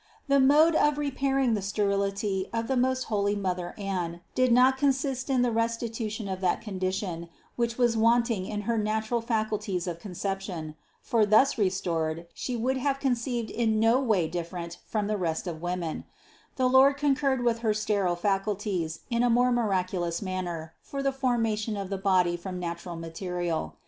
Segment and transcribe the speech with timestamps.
[0.29, 0.39] 213.
[0.39, 5.29] The mode of repairing the sterility of the most holy mother Anne did not consist
[5.29, 9.99] in the restitution of that condition, which was wanting in her natural facul ties of
[9.99, 15.17] conception; for thus restored, she would have con ceived in no way different from the
[15.17, 16.05] rest of women;
[16.55, 21.11] the Lord concurred with her sterile faculties in a more mir aculous manner for the
[21.13, 23.75] formation of the body from natural material.